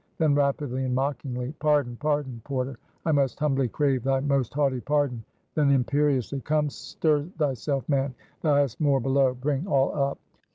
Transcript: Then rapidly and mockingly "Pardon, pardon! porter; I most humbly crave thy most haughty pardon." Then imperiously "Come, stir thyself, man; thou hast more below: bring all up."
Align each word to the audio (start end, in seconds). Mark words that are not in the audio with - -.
Then 0.17 0.33
rapidly 0.33 0.83
and 0.83 0.95
mockingly 0.95 1.51
"Pardon, 1.59 1.95
pardon! 1.95 2.41
porter; 2.43 2.79
I 3.05 3.11
most 3.11 3.37
humbly 3.39 3.67
crave 3.67 4.01
thy 4.03 4.19
most 4.19 4.51
haughty 4.51 4.81
pardon." 4.81 5.23
Then 5.53 5.69
imperiously 5.69 6.39
"Come, 6.41 6.71
stir 6.71 7.25
thyself, 7.37 7.87
man; 7.87 8.15
thou 8.41 8.55
hast 8.55 8.81
more 8.81 8.99
below: 8.99 9.35
bring 9.35 9.67
all 9.67 9.93
up." 9.93 10.17